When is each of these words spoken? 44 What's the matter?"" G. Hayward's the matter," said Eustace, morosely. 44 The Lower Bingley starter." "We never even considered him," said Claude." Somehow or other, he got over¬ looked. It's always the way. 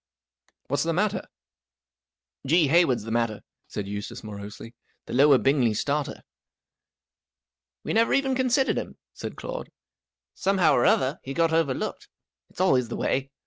44 0.63 0.65
What's 0.69 0.81
the 0.83 0.93
matter?"" 0.93 1.27
G. 2.47 2.67
Hayward's 2.69 3.03
the 3.03 3.11
matter," 3.11 3.41
said 3.67 3.87
Eustace, 3.87 4.23
morosely. 4.23 4.73
44 5.05 5.05
The 5.05 5.13
Lower 5.13 5.37
Bingley 5.37 5.75
starter." 5.75 6.23
"We 7.83 7.93
never 7.93 8.11
even 8.15 8.33
considered 8.33 8.77
him," 8.79 8.97
said 9.13 9.35
Claude." 9.35 9.69
Somehow 10.33 10.73
or 10.73 10.85
other, 10.87 11.19
he 11.21 11.35
got 11.35 11.51
over¬ 11.51 11.77
looked. 11.77 12.07
It's 12.49 12.59
always 12.59 12.87
the 12.87 12.95
way. 12.97 13.29